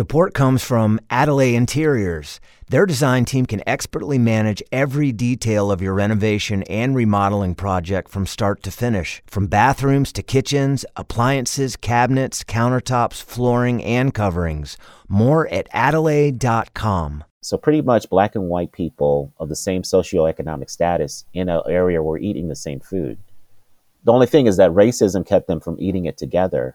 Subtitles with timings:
[0.00, 2.40] Support comes from Adelaide Interiors.
[2.70, 8.24] Their design team can expertly manage every detail of your renovation and remodeling project from
[8.24, 9.22] start to finish.
[9.26, 14.78] From bathrooms to kitchens, appliances, cabinets, countertops, flooring, and coverings.
[15.06, 17.24] More at adelaide.com.
[17.42, 22.02] So, pretty much black and white people of the same socioeconomic status in an area
[22.02, 23.18] were eating the same food.
[24.04, 26.74] The only thing is that racism kept them from eating it together.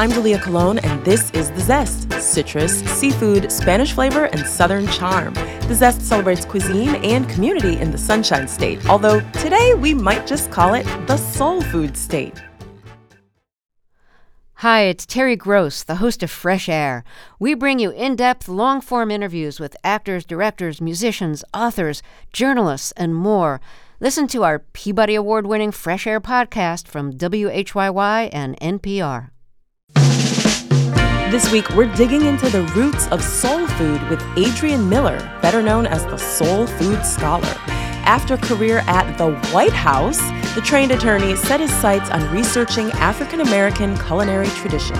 [0.00, 5.34] I'm Dalia Colon, and this is The Zest citrus, seafood, Spanish flavor, and southern charm.
[5.34, 10.52] The Zest celebrates cuisine and community in the Sunshine State, although today we might just
[10.52, 12.40] call it the Soul Food State.
[14.58, 17.02] Hi, it's Terry Gross, the host of Fresh Air.
[17.40, 23.16] We bring you in depth, long form interviews with actors, directors, musicians, authors, journalists, and
[23.16, 23.60] more.
[23.98, 29.30] Listen to our Peabody Award winning Fresh Air podcast from WHYY and NPR.
[31.30, 35.84] This week, we're digging into the roots of soul food with Adrian Miller, better known
[35.84, 37.54] as the Soul Food Scholar.
[38.06, 40.18] After a career at the White House,
[40.54, 44.98] the trained attorney set his sights on researching African American culinary traditions.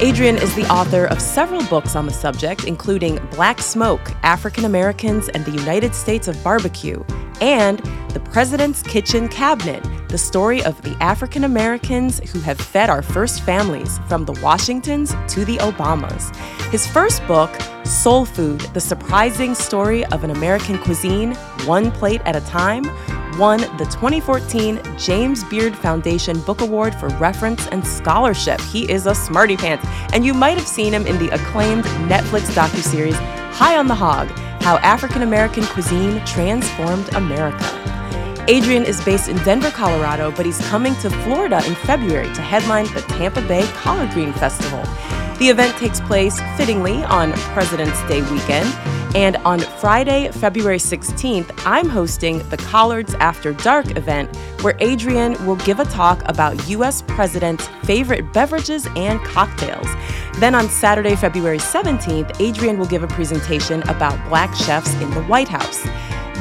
[0.00, 5.28] Adrian is the author of several books on the subject, including Black Smoke African Americans
[5.28, 7.02] and the United States of Barbecue,
[7.40, 7.78] and
[8.10, 13.42] The President's Kitchen Cabinet the story of the African Americans who have fed our first
[13.42, 16.32] families, from the Washingtons to the Obamas.
[16.70, 17.50] His first book,
[17.84, 21.34] Soul Food The Surprising Story of an American Cuisine,
[21.66, 22.84] One Plate at a Time,
[23.38, 28.58] won the 2014 James Beard Foundation Book Award for Reference and Scholarship.
[28.62, 32.54] He is a smarty pants, and you might have seen him in the acclaimed Netflix
[32.54, 33.16] docuseries
[33.52, 34.28] High on the Hog
[34.62, 37.64] How African American Cuisine Transformed America.
[38.48, 42.86] Adrian is based in Denver, Colorado, but he's coming to Florida in February to headline
[42.94, 44.82] the Tampa Bay Collard Green Festival.
[45.38, 48.72] The event takes place fittingly on President's Day weekend.
[49.16, 55.56] And on Friday, February 16th, I'm hosting the Collards After Dark event, where Adrian will
[55.56, 57.02] give a talk about U.S.
[57.02, 59.86] President's favorite beverages and cocktails.
[60.38, 65.22] Then on Saturday, February 17th, Adrian will give a presentation about black chefs in the
[65.24, 65.86] White House.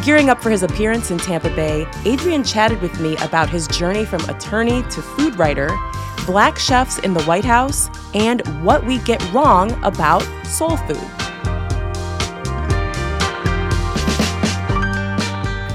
[0.03, 4.03] Gearing up for his appearance in Tampa Bay, Adrian chatted with me about his journey
[4.03, 5.69] from attorney to food writer,
[6.25, 10.97] black chefs in the White House, and what we get wrong about soul food.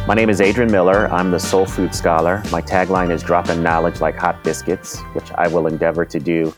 [0.07, 1.07] My name is Adrian Miller.
[1.09, 2.43] I'm the Soul Food Scholar.
[2.51, 6.55] My tagline is dropping knowledge like hot biscuits, which I will endeavor to do.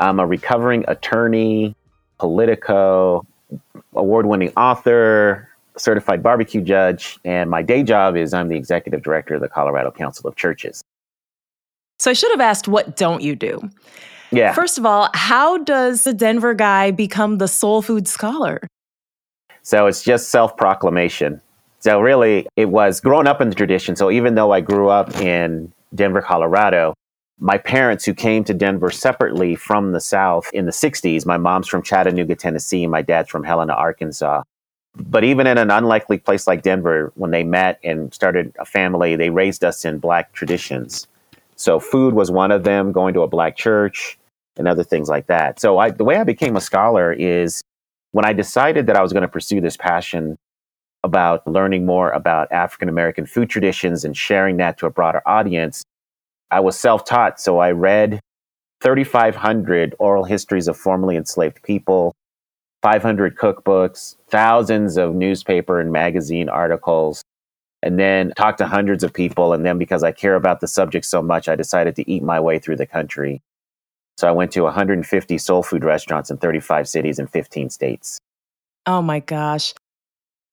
[0.00, 1.74] I'm a recovering attorney,
[2.18, 3.26] politico,
[3.94, 9.34] award winning author, certified barbecue judge, and my day job is I'm the executive director
[9.34, 10.84] of the Colorado Council of Churches.
[12.00, 13.60] So I should have asked, what don't you do?
[14.32, 14.54] Yeah.
[14.54, 18.66] First of all, how does the Denver guy become the soul food scholar?
[19.62, 21.42] So it's just self proclamation.
[21.80, 23.96] So really, it was growing up in the tradition.
[23.96, 26.94] So even though I grew up in Denver, Colorado,
[27.38, 31.68] my parents who came to Denver separately from the South in the 60s, my mom's
[31.68, 34.42] from Chattanooga, Tennessee, my dad's from Helena, Arkansas.
[34.96, 39.16] But even in an unlikely place like Denver, when they met and started a family,
[39.16, 41.06] they raised us in black traditions.
[41.60, 44.18] So food was one of them, going to a black church
[44.56, 45.60] and other things like that.
[45.60, 47.62] So I, the way I became a scholar is
[48.12, 50.38] when I decided that I was going to pursue this passion
[51.04, 55.84] about learning more about African American food traditions and sharing that to a broader audience,
[56.50, 57.38] I was self taught.
[57.38, 58.20] So I read
[58.80, 62.14] 3,500 oral histories of formerly enslaved people,
[62.82, 67.22] 500 cookbooks, thousands of newspaper and magazine articles,
[67.82, 69.52] and then talked to hundreds of people.
[69.52, 72.38] And then because I care about the subject so much, I decided to eat my
[72.38, 73.42] way through the country.
[74.18, 78.20] So I went to 150 soul food restaurants in 35 cities in 15 states.
[78.86, 79.72] Oh my gosh.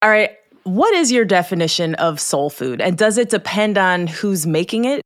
[0.01, 0.31] All right.
[0.63, 2.81] What is your definition of soul food?
[2.81, 5.01] And does it depend on who's making it?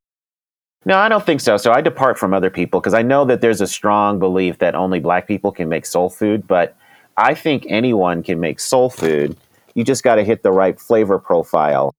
[0.86, 1.58] No, I don't think so.
[1.58, 4.74] So I depart from other people because I know that there's a strong belief that
[4.74, 6.48] only black people can make soul food.
[6.48, 6.76] But
[7.18, 9.38] I think anyone can make soul food.
[9.76, 11.94] You just got to hit the right flavor profile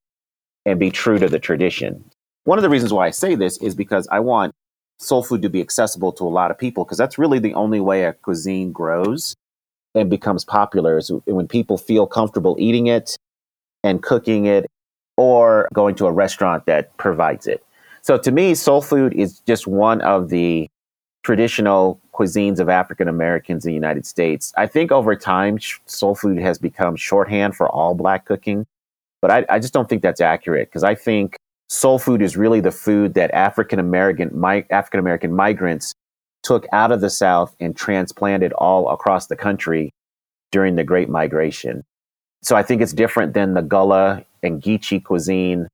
[0.66, 2.04] and be true to the tradition.
[2.44, 4.52] One of the reasons why I say this is because I want
[4.98, 7.80] soul food to be accessible to a lot of people because that's really the only
[7.80, 9.34] way a cuisine grows
[9.94, 13.16] and becomes popular is when people feel comfortable eating it
[13.84, 14.66] and cooking it
[15.16, 17.64] or going to a restaurant that provides it.
[18.00, 20.68] So to me, soul food is just one of the
[21.22, 24.52] traditional cuisines of African Americans in the United States.
[24.56, 28.66] I think over time, soul food has become shorthand for all black cooking,
[29.22, 31.36] but I, I just don't think that's accurate because I think
[31.68, 35.94] soul food is really the food that African American mi- African American migrants
[36.42, 39.90] took out of the South and transplanted all across the country
[40.50, 41.84] during the Great Migration.
[42.42, 45.68] So I think it's different than the Gullah and Geechee cuisine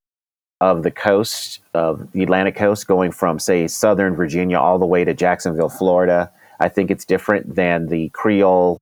[0.61, 5.05] of the coast, of the Atlantic coast, going from, say, southern Virginia all the way
[5.05, 6.31] to Jacksonville, Florida.
[6.61, 8.79] I think it's different than the Creole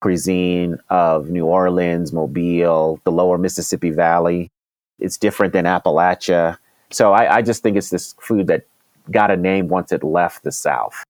[0.00, 4.50] cuisine of New Orleans, Mobile, the lower Mississippi Valley.
[4.98, 6.58] It's different than Appalachia.
[6.90, 8.66] So I, I just think it's this food that
[9.10, 11.04] got a name once it left the South.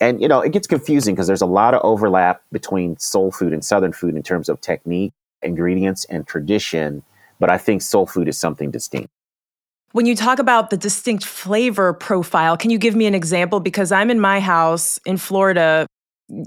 [0.00, 3.52] And, you know, it gets confusing because there's a lot of overlap between soul food
[3.52, 5.12] and Southern food in terms of technique,
[5.42, 7.02] ingredients, and tradition.
[7.38, 9.08] But I think soul food is something distinct.
[9.92, 13.60] When you talk about the distinct flavor profile, can you give me an example?
[13.60, 15.86] Because I'm in my house in Florida,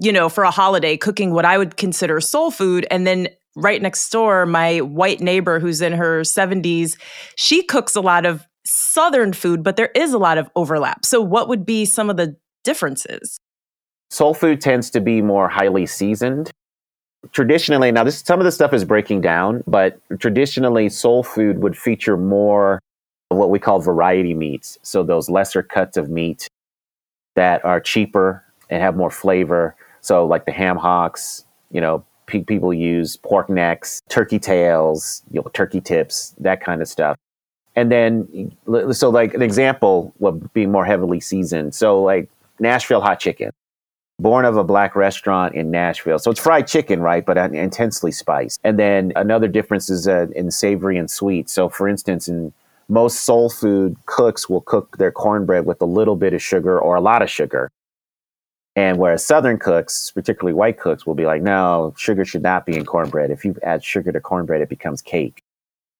[0.02, 2.88] you know, for a holiday, cooking what I would consider soul food.
[2.90, 6.98] And then right next door, my white neighbor who's in her 70s,
[7.36, 11.06] she cooks a lot of Southern food, but there is a lot of overlap.
[11.06, 13.38] So, what would be some of the differences?
[14.10, 16.50] Soul food tends to be more highly seasoned.
[17.32, 21.78] Traditionally, now this some of this stuff is breaking down, but traditionally soul food would
[21.78, 22.80] feature more
[23.30, 24.80] of what we call variety meats.
[24.82, 26.48] So those lesser cuts of meat
[27.36, 29.76] that are cheaper and have more flavor.
[30.02, 35.42] So like the ham hocks, you know, pe- people use pork necks, turkey tails, you
[35.42, 37.18] know, turkey tips, that kind of stuff.
[37.76, 38.56] And then,
[38.92, 41.76] so like an example would be more heavily seasoned.
[41.76, 42.30] So like
[42.60, 43.52] Nashville hot chicken,
[44.20, 46.20] born of a black restaurant in Nashville.
[46.20, 47.26] So it's fried chicken, right?
[47.26, 48.62] But intensely spiced.
[48.64, 51.50] And then another difference is uh, in savory and sweet.
[51.50, 52.54] So for instance, in
[52.88, 56.96] most soul food cooks will cook their cornbread with a little bit of sugar or
[56.96, 57.72] a lot of sugar.
[58.76, 62.76] And whereas Southern cooks, particularly white cooks, will be like, no, sugar should not be
[62.76, 63.32] in cornbread.
[63.32, 65.42] If you add sugar to cornbread, it becomes cake.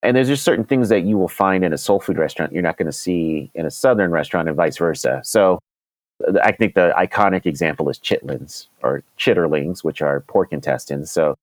[0.04, 2.62] And there's just certain things that you will find in a soul food restaurant you're
[2.62, 5.22] not going to see in a Southern restaurant and vice versa.
[5.24, 5.60] So
[6.44, 11.12] I think the iconic example is chitlins or chitterlings, which are pork intestines.
[11.12, 11.36] So,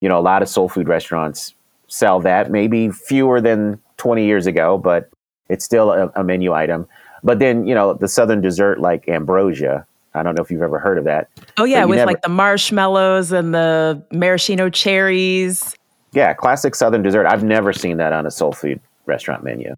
[0.00, 1.54] you know, a lot of soul food restaurants
[1.86, 5.10] sell that, maybe fewer than 20 years ago, but
[5.48, 6.88] it's still a, a menu item.
[7.22, 10.78] But then, you know, the Southern dessert like ambrosia, I don't know if you've ever
[10.78, 11.28] heard of that.
[11.56, 12.10] Oh yeah, with never...
[12.10, 15.74] like the marshmallows and the maraschino cherries.
[16.12, 17.26] Yeah, classic Southern dessert.
[17.26, 19.74] I've never seen that on a soul food restaurant menu.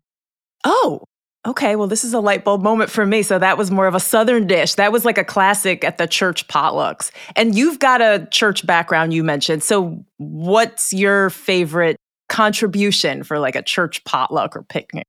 [0.65, 1.05] Oh,
[1.47, 1.77] okay.
[1.77, 3.23] Well, this is a light bulb moment for me.
[3.23, 4.75] So that was more of a Southern dish.
[4.75, 7.13] That was like a classic at the church potlucks.
[7.37, 9.63] And you've got a church background, you mentioned.
[9.63, 11.97] So what's your favorite
[12.29, 15.07] contribution for like a church potluck or picnic?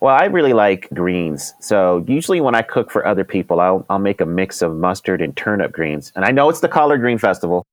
[0.00, 1.54] Well, I really like greens.
[1.60, 5.22] So usually when I cook for other people, I'll, I'll make a mix of mustard
[5.22, 6.12] and turnip greens.
[6.14, 7.64] And I know it's the collard green festival,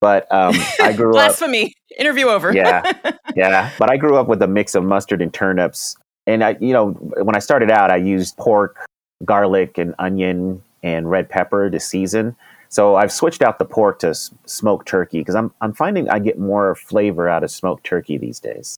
[0.00, 1.14] but um, I grew up.
[1.14, 1.72] Blasphemy.
[1.98, 2.52] Interview over.
[2.54, 2.82] yeah.
[3.36, 3.70] Yeah.
[3.78, 5.96] But I grew up with a mix of mustard and turnips.
[6.26, 8.76] And I, you know, when I started out, I used pork,
[9.24, 12.34] garlic, and onion and red pepper to season.
[12.70, 14.14] So I've switched out the pork to
[14.46, 18.40] smoked turkey because I'm I'm finding I get more flavor out of smoked turkey these
[18.40, 18.76] days.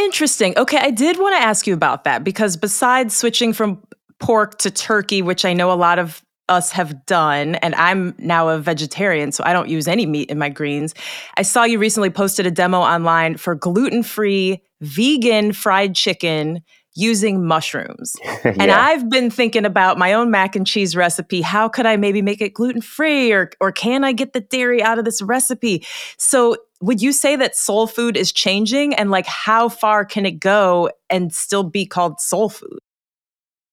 [0.00, 0.56] Interesting.
[0.56, 3.82] Okay, I did want to ask you about that because besides switching from
[4.18, 8.48] pork to turkey, which I know a lot of us have done, and I'm now
[8.48, 10.94] a vegetarian, so I don't use any meat in my greens.
[11.36, 16.62] I saw you recently posted a demo online for gluten free vegan fried chicken
[16.94, 18.16] using mushrooms.
[18.24, 18.54] yeah.
[18.58, 21.40] And I've been thinking about my own mac and cheese recipe.
[21.40, 24.82] How could I maybe make it gluten free or or can I get the dairy
[24.82, 25.86] out of this recipe?
[26.18, 30.40] So would you say that soul food is changing and like how far can it
[30.40, 32.78] go and still be called soul food?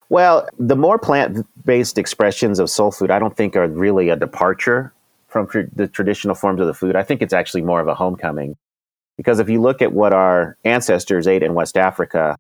[0.10, 4.94] Well, the more plant-based expressions of soul food I don't think are really a departure
[5.28, 6.96] from tr- the traditional forms of the food.
[6.96, 8.56] I think it's actually more of a homecoming.
[9.18, 12.38] Because if you look at what our ancestors ate in West Africa,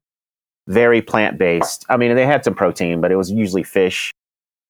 [0.67, 1.85] very plant based.
[1.89, 4.13] I mean, they had some protein, but it was usually fish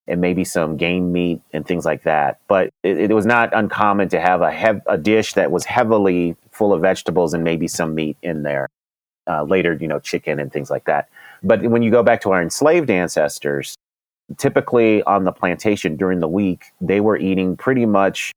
[0.08, 2.40] and maybe some game meat and things like that.
[2.48, 6.36] But it, it was not uncommon to have a, hev- a dish that was heavily
[6.52, 8.68] full of vegetables and maybe some meat in there.
[9.30, 11.10] Uh, later, you know, chicken and things like that.
[11.44, 13.76] But when you go back to our enslaved ancestors,
[14.38, 18.32] typically on the plantation during the week, they were eating pretty much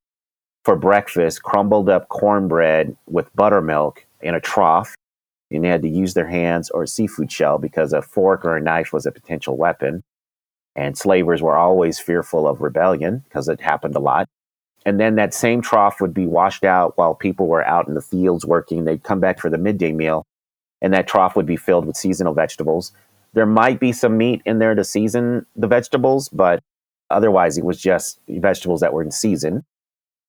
[0.65, 4.95] for breakfast crumbled up cornbread with buttermilk in a trough
[5.51, 8.55] and they had to use their hands or a seafood shell because a fork or
[8.55, 10.01] a knife was a potential weapon.
[10.75, 14.27] And slavers were always fearful of rebellion because it happened a lot.
[14.85, 18.01] And then that same trough would be washed out while people were out in the
[18.01, 18.85] fields working.
[18.85, 20.25] They'd come back for the midday meal,
[20.81, 22.91] and that trough would be filled with seasonal vegetables.
[23.33, 26.63] There might be some meat in there to season the vegetables, but
[27.09, 29.63] otherwise it was just vegetables that were in season.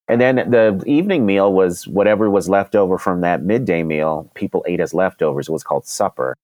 [0.09, 4.65] And then the evening meal was whatever was left over from that midday meal, people
[4.67, 5.49] ate as leftovers.
[5.49, 6.37] It was called supper,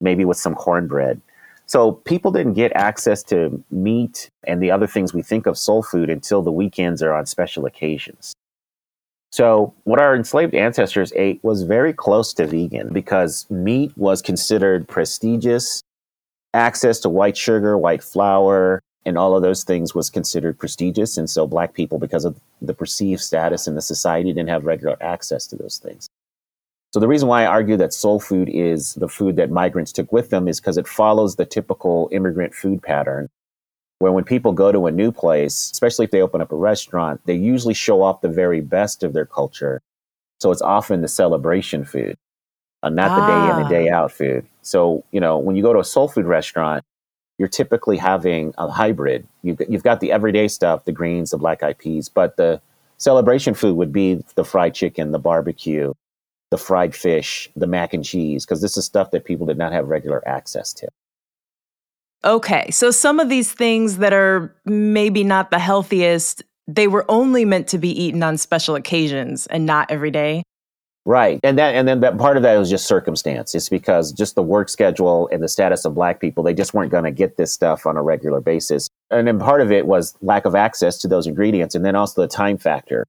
[0.00, 1.20] maybe with some cornbread.
[1.66, 5.82] So people didn't get access to meat and the other things we think of soul
[5.82, 8.34] food until the weekends or on special occasions.
[9.34, 14.86] So, what our enslaved ancestors ate was very close to vegan because meat was considered
[14.86, 15.82] prestigious.
[16.52, 21.18] Access to white sugar, white flour, and all of those things was considered prestigious.
[21.18, 24.96] And so, black people, because of the perceived status in the society, didn't have regular
[25.02, 26.08] access to those things.
[26.94, 30.12] So, the reason why I argue that soul food is the food that migrants took
[30.12, 33.30] with them is because it follows the typical immigrant food pattern
[33.98, 37.20] where when people go to a new place, especially if they open up a restaurant,
[37.24, 39.82] they usually show off the very best of their culture.
[40.38, 42.14] So it's often the celebration food,
[42.84, 43.16] uh, not ah.
[43.16, 44.02] the day in and day ah.
[44.02, 44.46] out food.
[44.62, 46.84] So, you know, when you go to a soul food restaurant,
[47.38, 49.26] you're typically having a hybrid.
[49.42, 52.60] You've, you've got the everyday stuff, the greens, the black eyed peas, but the
[52.98, 55.92] celebration food would be the fried chicken, the barbecue,
[56.54, 59.72] the fried fish, the mac and cheese, because this is stuff that people did not
[59.72, 60.86] have regular access to.
[62.24, 67.44] Okay, so some of these things that are maybe not the healthiest, they were only
[67.44, 70.44] meant to be eaten on special occasions and not every day.
[71.04, 71.40] Right.
[71.42, 73.52] And that and then that part of that was just circumstance.
[73.52, 76.92] It's because just the work schedule and the status of black people, they just weren't
[76.92, 78.88] going to get this stuff on a regular basis.
[79.10, 82.22] And then part of it was lack of access to those ingredients and then also
[82.22, 83.04] the time factor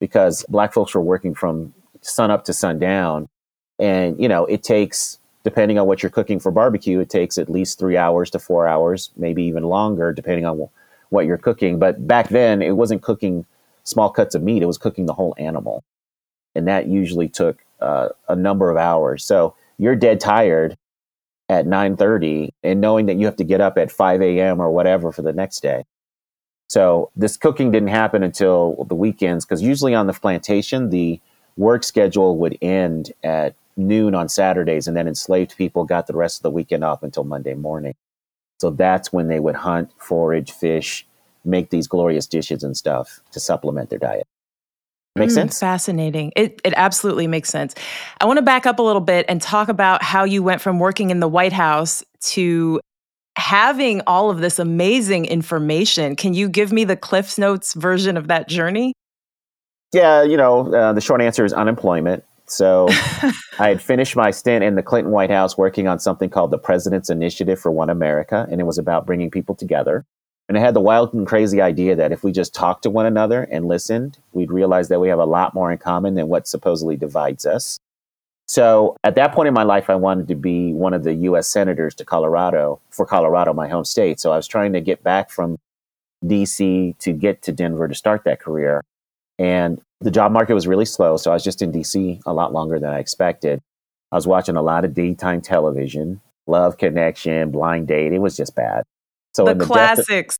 [0.00, 1.72] because black folks were working from
[2.04, 3.28] sun up to sundown
[3.78, 7.50] and you know, it takes depending on what you're cooking for barbecue, it takes at
[7.50, 10.68] least three hours to four hours, maybe even longer, depending on
[11.10, 11.78] what you're cooking.
[11.78, 13.44] But back then, it wasn't cooking
[13.84, 15.84] small cuts of meat; it was cooking the whole animal,
[16.54, 19.24] and that usually took uh, a number of hours.
[19.24, 20.76] So you're dead tired
[21.48, 24.60] at 9:30, and knowing that you have to get up at 5 a.m.
[24.60, 25.84] or whatever for the next day.
[26.68, 31.20] So this cooking didn't happen until the weekends, because usually on the plantation, the
[31.56, 36.38] work schedule would end at noon on Saturdays, and then enslaved people got the rest
[36.38, 37.94] of the weekend off until Monday morning.
[38.60, 41.06] So that's when they would hunt, forage, fish,
[41.44, 44.26] make these glorious dishes and stuff to supplement their diet.
[45.16, 45.60] Make mm, sense?
[45.60, 46.32] Fascinating.
[46.34, 47.74] It, it absolutely makes sense.
[48.20, 50.78] I want to back up a little bit and talk about how you went from
[50.78, 52.80] working in the White House to
[53.36, 56.16] having all of this amazing information.
[56.16, 58.94] Can you give me the Cliff's Notes version of that journey?
[59.94, 62.24] Yeah, you know, uh, the short answer is unemployment.
[62.46, 62.88] So
[63.60, 66.58] I had finished my stint in the Clinton White House working on something called the
[66.58, 70.04] President's Initiative for One America, and it was about bringing people together.
[70.48, 73.06] And I had the wild and crazy idea that if we just talked to one
[73.06, 76.48] another and listened, we'd realize that we have a lot more in common than what
[76.48, 77.78] supposedly divides us.
[78.48, 81.46] So at that point in my life, I wanted to be one of the U.S.
[81.46, 84.18] senators to Colorado for Colorado, my home state.
[84.18, 85.56] So I was trying to get back from
[86.26, 86.96] D.C.
[86.98, 88.82] to get to Denver to start that career.
[89.38, 91.16] And the job market was really slow.
[91.16, 93.60] So I was just in DC a lot longer than I expected.
[94.12, 98.12] I was watching a lot of daytime television, Love Connection, Blind Date.
[98.12, 98.84] It was just bad.
[99.32, 100.36] So the, the classics.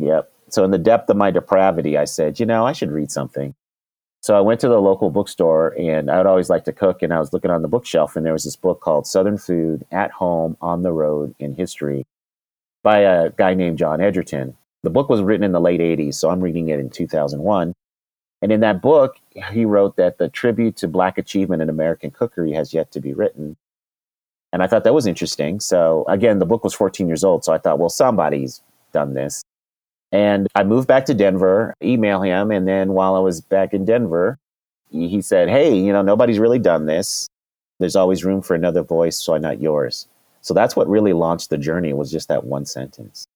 [0.00, 0.32] Of, yep.
[0.48, 3.54] So in the depth of my depravity, I said, you know, I should read something.
[4.22, 7.02] So I went to the local bookstore and I would always like to cook.
[7.02, 9.84] And I was looking on the bookshelf and there was this book called Southern Food
[9.90, 12.04] at Home, on the Road in History
[12.82, 14.56] by a guy named John Egerton.
[14.82, 17.72] The book was written in the late 80s, so I'm reading it in 2001.
[18.42, 19.16] And in that book,
[19.52, 23.14] he wrote that the tribute to Black achievement in American cookery has yet to be
[23.14, 23.56] written.
[24.52, 25.60] And I thought that was interesting.
[25.60, 27.44] So, again, the book was 14 years old.
[27.44, 28.60] So I thought, well, somebody's
[28.92, 29.42] done this.
[30.10, 32.50] And I moved back to Denver, email him.
[32.50, 34.38] And then while I was back in Denver,
[34.90, 37.28] he said, Hey, you know, nobody's really done this.
[37.78, 40.06] There's always room for another voice, so why not yours?
[40.42, 43.26] So that's what really launched the journey was just that one sentence.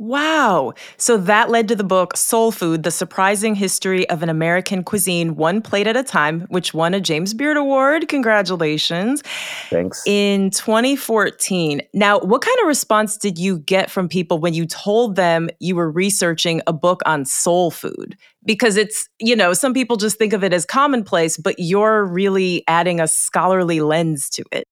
[0.00, 0.72] Wow.
[0.96, 5.36] So that led to the book Soul Food The Surprising History of an American Cuisine,
[5.36, 8.08] One Plate at a Time, which won a James Beard Award.
[8.08, 9.22] Congratulations.
[9.68, 10.02] Thanks.
[10.06, 11.82] In 2014.
[11.92, 15.76] Now, what kind of response did you get from people when you told them you
[15.76, 18.16] were researching a book on soul food?
[18.42, 22.64] Because it's, you know, some people just think of it as commonplace, but you're really
[22.66, 24.66] adding a scholarly lens to it.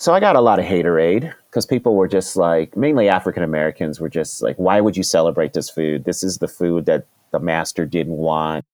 [0.00, 3.98] So I got a lot of haterade because people were just like, mainly African Americans
[3.98, 6.04] were just like, why would you celebrate this food?
[6.04, 8.64] This is the food that the master didn't want.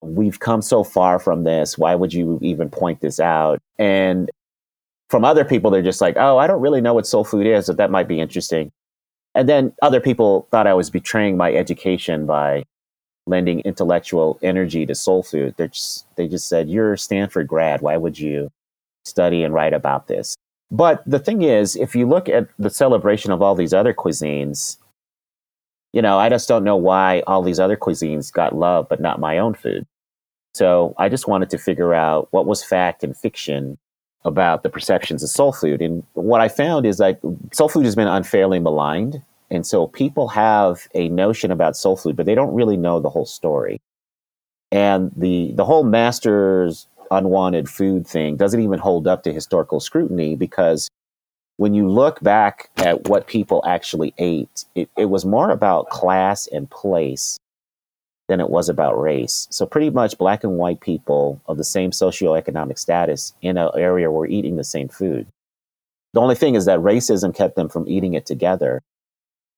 [0.00, 1.76] We've come so far from this.
[1.76, 3.58] Why would you even point this out?
[3.78, 4.30] And
[5.10, 7.66] from other people, they're just like, oh, I don't really know what soul food is,
[7.66, 8.72] but that might be interesting.
[9.34, 12.64] And then other people thought I was betraying my education by
[13.26, 15.54] lending intellectual energy to soul food.
[15.58, 17.80] They just they just said, "You're a Stanford grad.
[17.82, 18.50] Why would you
[19.04, 20.34] study and write about this?"
[20.70, 24.76] But the thing is, if you look at the celebration of all these other cuisines,
[25.92, 29.18] you know, I just don't know why all these other cuisines got love, but not
[29.18, 29.86] my own food.
[30.54, 33.78] So I just wanted to figure out what was fact and fiction
[34.24, 35.80] about the perceptions of soul food.
[35.80, 37.20] And what I found is that
[37.52, 39.22] soul food has been unfairly maligned.
[39.50, 43.10] And so people have a notion about soul food, but they don't really know the
[43.10, 43.80] whole story.
[44.70, 50.36] And the, the whole master's unwanted food thing doesn't even hold up to historical scrutiny
[50.36, 50.88] because
[51.56, 56.46] when you look back at what people actually ate, it, it was more about class
[56.46, 57.38] and place
[58.28, 59.46] than it was about race.
[59.50, 64.10] So pretty much black and white people of the same socioeconomic status in an area
[64.10, 65.26] were eating the same food.
[66.14, 68.80] The only thing is that racism kept them from eating it together.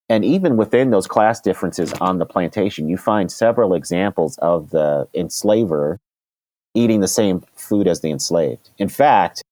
[0.09, 5.07] And even within those class differences on the plantation, you find several examples of the
[5.15, 5.99] enslaver
[6.75, 8.71] eating the same food as the enslaved.
[8.79, 9.43] In fact,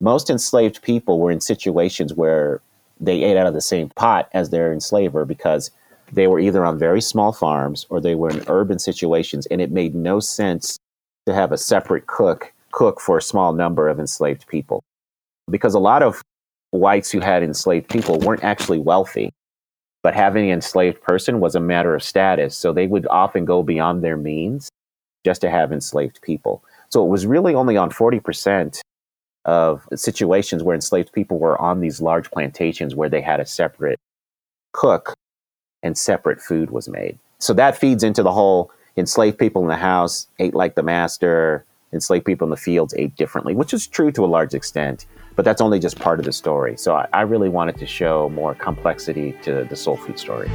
[0.00, 2.60] most enslaved people were in situations where
[3.00, 5.70] they ate out of the same pot as their enslaver because
[6.12, 9.70] they were either on very small farms or they were in urban situations, and it
[9.70, 10.78] made no sense
[11.26, 14.82] to have a separate cook cook for a small number of enslaved people.
[15.50, 16.22] Because a lot of
[16.70, 19.32] whites who had enslaved people weren't actually wealthy,
[20.02, 22.56] but having an enslaved person was a matter of status.
[22.56, 24.68] So they would often go beyond their means
[25.24, 26.62] just to have enslaved people.
[26.88, 28.80] So it was really only on 40%
[29.44, 33.98] of situations where enslaved people were on these large plantations where they had a separate
[34.72, 35.14] cook
[35.82, 37.18] and separate food was made.
[37.38, 41.64] So that feeds into the whole enslaved people in the house ate like the master,
[41.92, 45.44] enslaved people in the fields ate differently, which is true to a large extent, but
[45.44, 46.76] that's only just part of the story.
[46.76, 50.50] So I, I really wanted to show more complexity to the soul food story.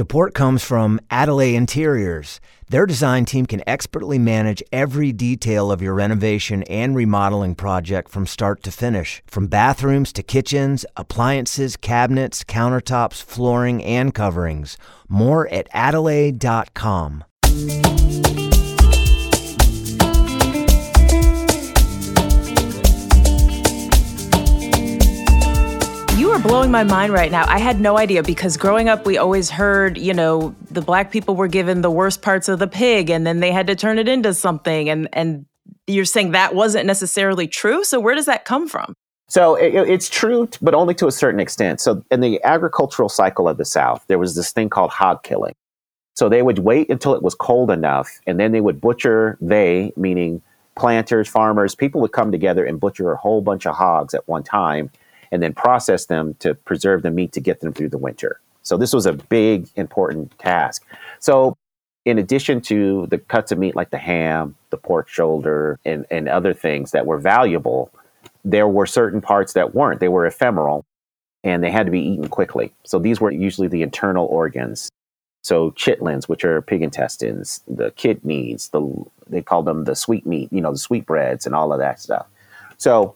[0.00, 2.40] Support comes from Adelaide Interiors.
[2.70, 8.24] Their design team can expertly manage every detail of your renovation and remodeling project from
[8.24, 9.22] start to finish.
[9.26, 14.78] From bathrooms to kitchens, appliances, cabinets, countertops, flooring, and coverings.
[15.06, 17.24] More at adelaide.com.
[26.30, 27.44] You are blowing my mind right now.
[27.48, 31.34] I had no idea because growing up, we always heard, you know, the black people
[31.34, 34.06] were given the worst parts of the pig and then they had to turn it
[34.06, 34.88] into something.
[34.88, 35.44] And, and
[35.88, 37.82] you're saying that wasn't necessarily true.
[37.82, 38.94] So where does that come from?
[39.26, 41.80] So it, it's true, but only to a certain extent.
[41.80, 45.56] So in the agricultural cycle of the South, there was this thing called hog killing.
[46.14, 49.36] So they would wait until it was cold enough, and then they would butcher.
[49.40, 50.42] They, meaning
[50.76, 54.44] planters, farmers, people would come together and butcher a whole bunch of hogs at one
[54.44, 54.90] time,
[55.32, 58.40] and then process them to preserve the meat to get them through the winter.
[58.62, 60.84] So this was a big, important task.
[61.18, 61.56] So
[62.04, 66.28] in addition to the cuts of meat like the ham, the pork shoulder, and, and
[66.28, 67.90] other things that were valuable,
[68.44, 70.00] there were certain parts that weren't.
[70.00, 70.84] They were ephemeral
[71.44, 72.72] and they had to be eaten quickly.
[72.84, 74.90] So these were usually the internal organs.
[75.42, 80.52] So chitlins, which are pig intestines, the kidneys, the they called them the sweet meat,
[80.52, 82.26] you know, the sweetbreads and all of that stuff.
[82.78, 83.14] So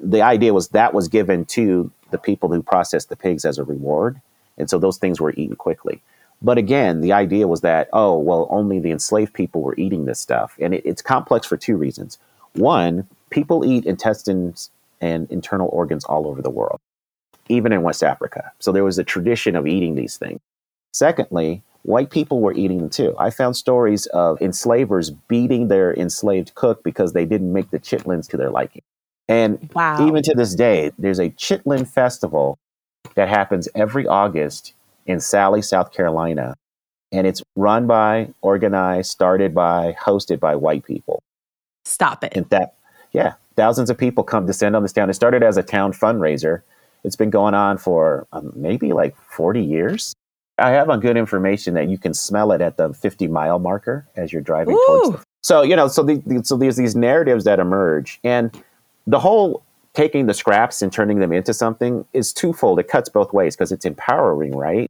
[0.00, 3.64] the idea was that was given to the people who processed the pigs as a
[3.64, 4.20] reward.
[4.56, 6.02] And so those things were eaten quickly.
[6.40, 10.20] But again, the idea was that, oh, well, only the enslaved people were eating this
[10.20, 10.56] stuff.
[10.60, 12.18] And it, it's complex for two reasons.
[12.54, 16.78] One, people eat intestines and internal organs all over the world,
[17.48, 18.52] even in West Africa.
[18.58, 20.40] So there was a tradition of eating these things.
[20.92, 23.14] Secondly, white people were eating them too.
[23.18, 28.28] I found stories of enslavers beating their enslaved cook because they didn't make the chitlins
[28.30, 28.82] to their liking.
[29.28, 30.06] And Wow.
[30.06, 32.58] even to this day, there's a chitlin festival
[33.14, 34.74] that happens every August
[35.06, 36.54] in Salley, South Carolina.
[37.12, 41.20] And it's run by, organized, started by, hosted by white people.
[41.84, 42.34] Stop it.
[42.36, 42.74] And that,
[43.12, 45.08] yeah, thousands of people come descend on this town.
[45.08, 46.62] It started as a town fundraiser.
[47.04, 50.14] It's been going on for um, maybe like 40 years.
[50.58, 54.06] I have on good information that you can smell it at the 50 mile marker
[54.16, 55.24] as you're driving towards the.
[55.42, 58.18] So, you know, so, the, the- so there's these narratives that emerge.
[58.24, 58.50] And
[59.08, 59.62] the whole
[59.94, 62.78] taking the scraps and turning them into something is twofold.
[62.78, 64.86] It cuts both ways because it's empowering, right?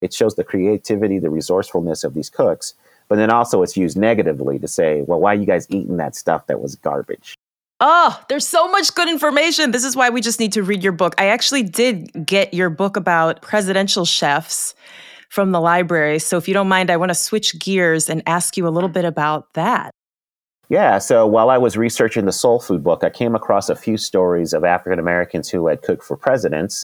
[0.00, 2.74] It shows the creativity, the resourcefulness of these cooks.
[3.08, 6.16] But then also it's used negatively to say, well, why are you guys eating that
[6.16, 7.34] stuff that was garbage?
[7.78, 9.70] Oh, there's so much good information.
[9.70, 11.14] This is why we just need to read your book.
[11.18, 14.74] I actually did get your book about presidential chefs
[15.28, 16.20] from the library.
[16.20, 18.88] So if you don't mind, I want to switch gears and ask you a little
[18.88, 19.92] bit about that.
[20.72, 23.98] Yeah, so while I was researching the soul food book, I came across a few
[23.98, 26.82] stories of African Americans who had cooked for presidents.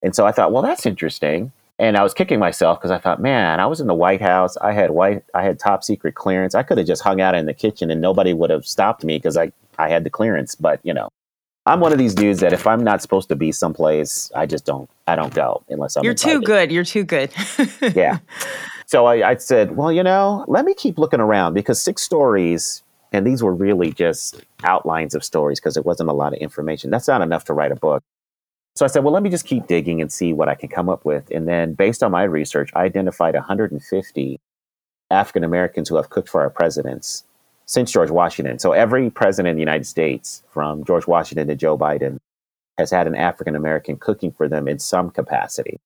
[0.00, 1.50] And so I thought, well, that's interesting.
[1.80, 4.56] And I was kicking myself because I thought, man, I was in the White House.
[4.58, 6.54] I had white, I had top secret clearance.
[6.54, 9.18] I could have just hung out in the kitchen and nobody would have stopped me
[9.18, 10.54] because I, I had the clearance.
[10.54, 11.08] But you know,
[11.66, 14.64] I'm one of these dudes that if I'm not supposed to be someplace, I just
[14.64, 16.04] don't, I don't go unless I'm.
[16.04, 16.32] You're invited.
[16.32, 16.70] too good.
[16.70, 17.32] You're too good.
[17.96, 18.18] yeah.
[18.86, 22.82] So I, I said, well, you know, let me keep looking around because six stories,
[23.12, 26.90] and these were really just outlines of stories because it wasn't a lot of information.
[26.90, 28.02] That's not enough to write a book.
[28.76, 30.88] So I said, well, let me just keep digging and see what I can come
[30.88, 31.30] up with.
[31.30, 34.40] And then, based on my research, I identified 150
[35.10, 37.24] African Americans who have cooked for our presidents
[37.66, 38.58] since George Washington.
[38.58, 42.18] So every president in the United States, from George Washington to Joe Biden,
[42.78, 45.78] has had an African American cooking for them in some capacity,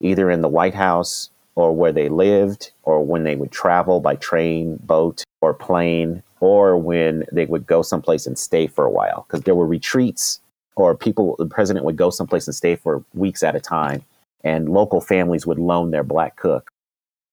[0.00, 4.16] either in the White House or where they lived, or when they would travel by
[4.16, 9.24] train, boat, or plane, or when they would go someplace and stay for a while.
[9.26, 10.42] Because there were retreats
[10.76, 14.04] or people, the president would go someplace and stay for weeks at a time,
[14.42, 16.70] and local families would loan their black cook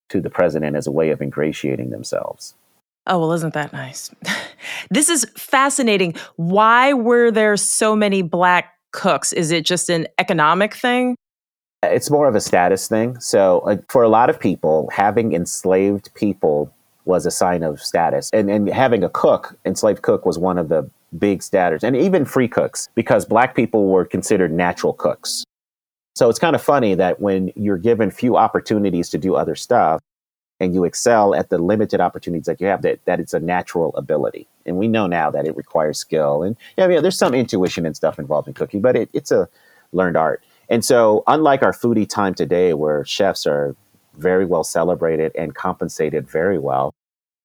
[0.08, 2.54] to the president as a way of ingratiating themselves.
[3.06, 4.10] Oh, well, isn't that nice?
[4.90, 6.14] this is fascinating.
[6.36, 9.34] Why were there so many black cooks?
[9.34, 11.16] Is it just an economic thing?
[11.82, 13.20] It's more of a status thing.
[13.20, 16.72] So, for a lot of people, having enslaved people
[17.04, 18.30] was a sign of status.
[18.32, 20.88] And, and having a cook, enslaved cook, was one of the
[21.18, 25.44] big status, and even free cooks, because black people were considered natural cooks.
[26.14, 30.00] So it's kind of funny that when you're given few opportunities to do other stuff
[30.60, 33.94] and you excel at the limited opportunities that you have, that, that it's a natural
[33.96, 34.46] ability.
[34.66, 36.42] And we know now that it requires skill.
[36.42, 39.48] And yeah, mean, there's some intuition and stuff involved in cooking, but it, it's a
[39.92, 40.44] learned art.
[40.68, 43.74] And so, unlike our foodie time today, where chefs are
[44.16, 46.94] very well celebrated and compensated very well,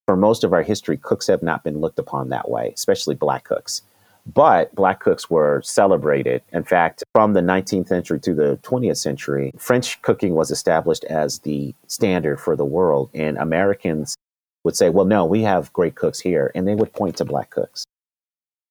[0.08, 3.44] for most of our history, cooks have not been looked upon that way, especially black
[3.44, 3.82] cooks.
[4.26, 6.42] But black cooks were celebrated.
[6.52, 11.40] In fact, from the 19th century to the 20th century, French cooking was established as
[11.40, 13.10] the standard for the world.
[13.14, 14.16] And Americans
[14.64, 16.52] would say, well, no, we have great cooks here.
[16.56, 17.86] And they would point to black cooks.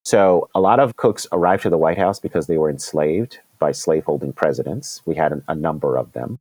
[0.04, 3.72] So a lot of cooks arrived to the White House because they were enslaved by
[3.72, 5.02] slaveholding presidents.
[5.04, 6.38] We had a number of them.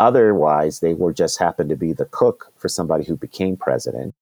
[0.00, 4.14] Otherwise, they were just happened to be the cook for somebody who became president.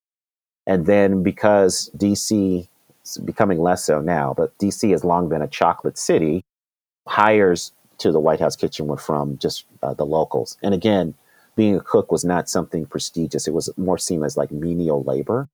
[0.66, 2.66] And then because DC
[3.04, 6.44] is becoming less so now, but DC has long been a chocolate city,
[7.06, 10.58] hires to the White House kitchen were from just uh, the locals.
[10.64, 11.14] And again,
[11.54, 13.46] being a cook was not something prestigious.
[13.46, 15.48] It was more seen as like menial labor.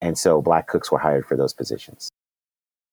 [0.00, 2.10] And so black cooks were hired for those positions.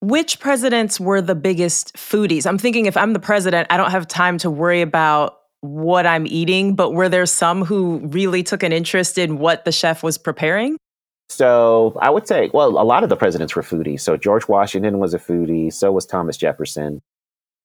[0.02, 2.46] Which presidents were the biggest foodies?
[2.46, 6.28] I'm thinking if I'm the president, I don't have time to worry about what I'm
[6.28, 10.18] eating, but were there some who really took an interest in what the chef was
[10.18, 10.78] preparing?
[11.30, 14.02] So I would say, well, a lot of the presidents were foodies.
[14.02, 15.74] So George Washington was a foodie.
[15.74, 17.02] So was Thomas Jefferson.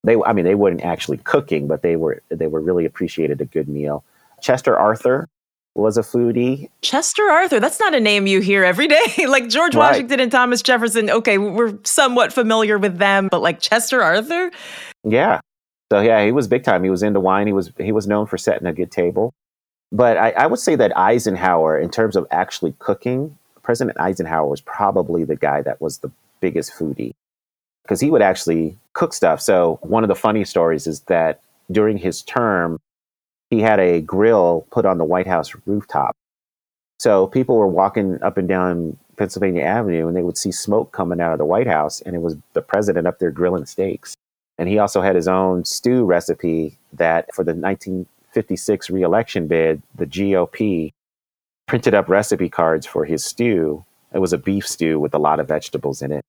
[0.03, 3.45] They, I mean, they weren't actually cooking, but they were they were really appreciated a
[3.45, 4.03] good meal.
[4.41, 5.29] Chester Arthur
[5.75, 6.69] was a foodie.
[6.81, 9.25] Chester Arthur, that's not a name you hear every day.
[9.27, 9.91] like George right.
[9.91, 14.51] Washington and Thomas Jefferson, okay, we're somewhat familiar with them, but like Chester Arthur?
[15.03, 15.39] Yeah.
[15.93, 16.83] So yeah, he was big time.
[16.83, 17.45] He was into wine.
[17.45, 19.31] He was he was known for setting a good table.
[19.91, 24.59] But I, I would say that Eisenhower, in terms of actually cooking, President Eisenhower was
[24.59, 26.09] probably the guy that was the
[26.41, 27.13] biggest foodie
[27.83, 29.39] because he would actually cook stuff.
[29.39, 32.79] So one of the funny stories is that during his term,
[33.51, 36.15] he had a grill put on the White House rooftop.
[36.97, 41.21] So people were walking up and down Pennsylvania Avenue and they would see smoke coming
[41.21, 44.15] out of the White House, and it was the president up there grilling steaks.
[44.57, 50.05] And he also had his own stew recipe that for the 1956 reelection bid, the
[50.05, 50.93] GOP
[51.67, 53.83] printed up recipe cards for his stew.
[54.13, 56.23] It was a beef stew with a lot of vegetables in it.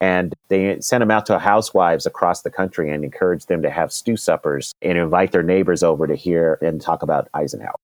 [0.00, 3.92] And they sent them out to housewives across the country and encouraged them to have
[3.92, 7.76] stew suppers and invite their neighbors over to hear and talk about Eisenhower.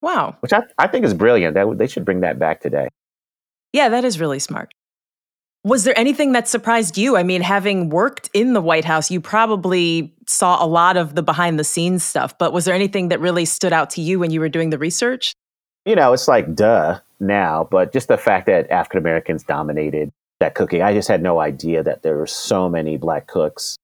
[0.00, 0.36] Wow.
[0.40, 1.54] Which I, I think is brilliant.
[1.54, 2.88] That, they should bring that back today.
[3.72, 4.72] Yeah, that is really smart.
[5.66, 7.16] Was there anything that surprised you?
[7.16, 11.24] I mean, having worked in the White House, you probably saw a lot of the
[11.24, 14.30] behind the scenes stuff, but was there anything that really stood out to you when
[14.30, 15.34] you were doing the research?
[15.84, 20.54] You know, it's like duh now, but just the fact that African Americans dominated that
[20.54, 23.76] cooking, I just had no idea that there were so many black cooks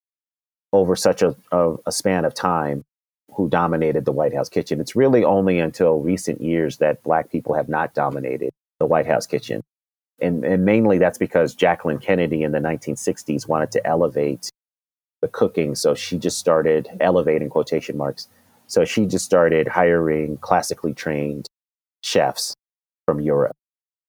[0.72, 2.84] over such a, a, a span of time
[3.34, 4.80] who dominated the White House kitchen.
[4.80, 9.26] It's really only until recent years that black people have not dominated the White House
[9.26, 9.64] kitchen
[10.22, 14.50] and, and mainly that's because Jacqueline Kennedy in the 1960s wanted to elevate
[15.20, 15.74] the cooking.
[15.74, 18.28] So she just started elevating quotation marks.
[18.66, 21.46] So she just started hiring classically trained
[22.02, 22.54] chefs
[23.06, 23.56] from Europe.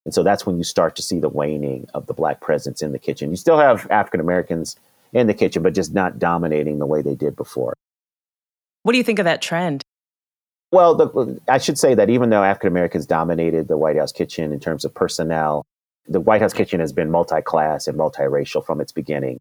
[0.06, 2.92] And so that's when you start to see the waning of the black presence in
[2.92, 3.30] the kitchen.
[3.30, 4.76] You still have African Americans
[5.14, 7.74] in the kitchen, but just not dominating the way they did before.
[8.84, 9.82] What do you think of that trend?
[10.72, 14.52] Well, the, I should say that even though African Americans dominated the White House kitchen
[14.52, 15.64] in terms of personnel,
[16.08, 19.40] the White House kitchen has been multi class and multiracial from its beginning.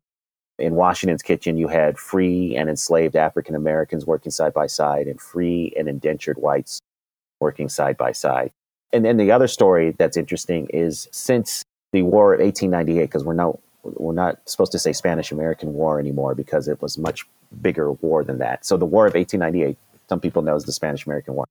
[0.58, 5.20] In Washington's kitchen, you had free and enslaved African Americans working side by side and
[5.20, 6.80] free and indentured whites
[7.40, 8.52] working side by side.
[8.92, 13.34] And then the other story that's interesting is since the War of 1898, because we're
[13.34, 17.26] not, we're not supposed to say Spanish American War anymore because it was much
[17.60, 18.64] bigger war than that.
[18.64, 19.76] So the War of 1898,
[20.08, 21.46] some people know as the Spanish American War.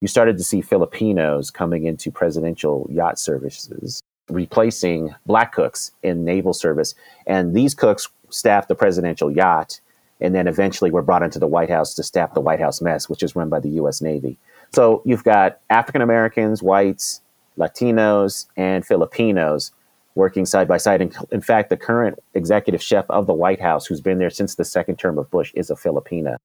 [0.00, 6.52] You started to see Filipinos coming into presidential yacht services, replacing black cooks in naval
[6.52, 6.94] service.
[7.26, 9.80] And these cooks staffed the presidential yacht
[10.20, 13.08] and then eventually were brought into the White House to staff the White House mess,
[13.08, 14.02] which is run by the U.S.
[14.02, 14.38] Navy.
[14.72, 17.22] So you've got African Americans, whites,
[17.58, 19.72] Latinos, and Filipinos
[20.14, 21.00] working side by side.
[21.00, 24.54] And in fact, the current executive chef of the White House, who's been there since
[24.54, 26.36] the second term of Bush, is a Filipina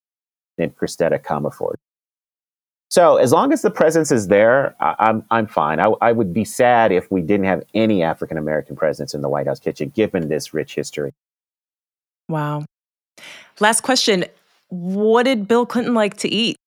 [0.57, 1.75] named Cristeta Comerford.
[2.89, 5.79] So as long as the presence is there, I, am I'm, I'm fine.
[5.79, 9.29] I, I would be sad if we didn't have any African American presence in the
[9.29, 11.13] White House kitchen, given this rich history.
[12.29, 12.65] Wow.
[13.59, 14.25] Last question:
[14.69, 16.57] What did Bill Clinton like to eat?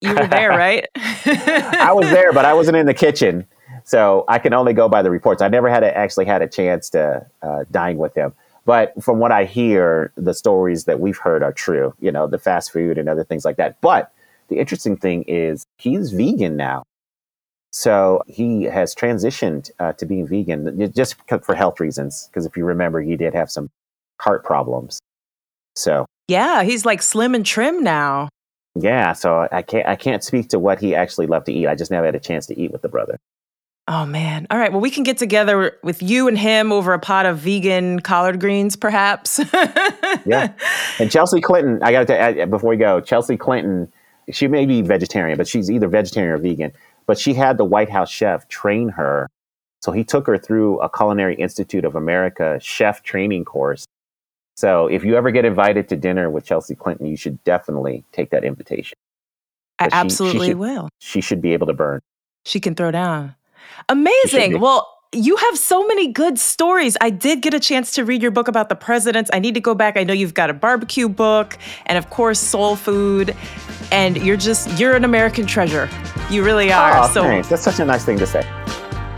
[0.00, 0.86] You were there, right?
[0.96, 3.44] I was there, but I wasn't in the kitchen,
[3.84, 5.42] so I can only go by the reports.
[5.42, 8.32] I never had a, actually had a chance to uh, dine with him.
[8.66, 11.94] But from what I hear, the stories that we've heard are true.
[12.00, 13.80] You know, the fast food and other things like that.
[13.80, 14.12] But
[14.50, 16.82] the interesting thing is he's vegan now.
[17.72, 22.28] So he has transitioned uh, to being vegan just for health reasons.
[22.28, 23.70] Because if you remember, he did have some
[24.20, 25.00] heart problems.
[25.76, 28.28] So yeah, he's like slim and trim now.
[28.74, 31.66] Yeah, so I can't I can't speak to what he actually loved to eat.
[31.66, 33.18] I just never had a chance to eat with the brother.
[33.88, 34.46] Oh man.
[34.50, 34.70] All right.
[34.70, 38.38] Well, we can get together with you and him over a pot of vegan collard
[38.38, 39.40] greens, perhaps.
[40.24, 40.52] yeah.
[41.00, 43.00] And Chelsea Clinton, I got to add before we go.
[43.00, 43.92] Chelsea Clinton,
[44.32, 46.72] she may be vegetarian, but she's either vegetarian or vegan.
[47.06, 49.28] But she had the White House chef train her.
[49.80, 53.86] So he took her through a Culinary Institute of America chef training course
[54.60, 58.28] so if you ever get invited to dinner with Chelsea Clinton, you should definitely take
[58.28, 58.94] that invitation.
[59.78, 60.88] I absolutely she should, will.
[60.98, 62.00] She should be able to burn.
[62.44, 63.34] She can throw down.
[63.88, 64.60] Amazing.
[64.60, 66.96] Well, you have so many good stories.
[67.00, 69.28] I did get a chance to read your book about the presidents.
[69.32, 69.96] I need to go back.
[69.96, 73.34] I know you've got a barbecue book and of course soul food
[73.90, 75.88] and you're just you're an American treasure.
[76.30, 77.04] You really oh, are.
[77.04, 77.48] Oh, so thanks.
[77.48, 78.48] That's such a nice thing to say.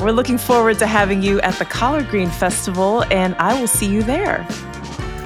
[0.01, 3.87] We're looking forward to having you at the Collard Green Festival and I will see
[3.87, 4.47] you there.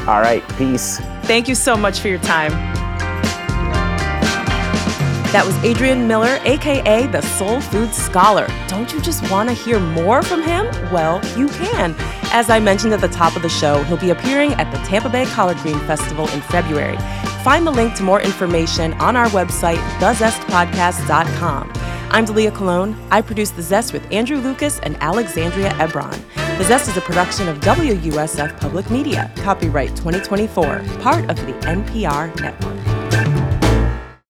[0.01, 0.43] All right.
[0.59, 0.99] Peace.
[1.23, 2.76] Thank you so much for your time.
[5.33, 8.47] That was Adrian Miller, aka the Soul Food Scholar.
[8.69, 10.67] Don't you just want to hear more from him?
[10.93, 11.95] Well, you can.
[12.33, 15.09] As I mentioned at the top of the show, he'll be appearing at the Tampa
[15.09, 16.97] Bay Collard Green Festival in February.
[17.43, 21.73] Find the link to more information on our website, thezestpodcast.com.
[22.11, 22.97] I'm Dalia Colon.
[23.11, 26.19] I produce The Zest with Andrew Lucas and Alexandria Ebron.
[26.57, 32.35] The Zest is a production of WUSF Public Media, copyright 2024, part of the NPR
[32.41, 32.86] network.